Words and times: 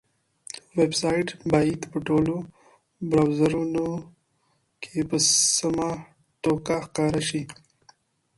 ویب 0.77 0.93
سایټ 1.01 1.27
باید 1.51 1.81
په 1.91 1.97
ټولو 2.07 2.35
براوزرونو 3.09 3.85
کې 4.81 4.97
په 5.09 5.17
سمه 5.55 5.89
توګه 6.43 6.75
ښکاره 6.85 7.21
شي. 7.29 7.41